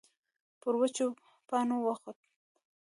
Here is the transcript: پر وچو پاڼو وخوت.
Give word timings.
پر 0.61 0.73
وچو 0.81 1.07
پاڼو 1.47 1.77
وخوت. 1.87 2.19